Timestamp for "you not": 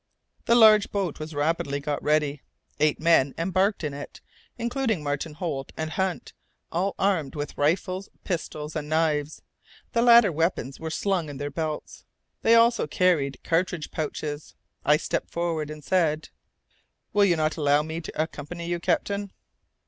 17.25-17.55